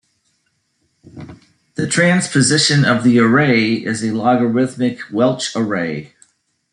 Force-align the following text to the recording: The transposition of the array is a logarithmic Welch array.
The 1.75 1.85
transposition 1.85 2.85
of 2.85 3.03
the 3.03 3.19
array 3.19 3.73
is 3.73 4.03
a 4.03 4.09
logarithmic 4.09 4.97
Welch 5.11 5.55
array. 5.55 6.15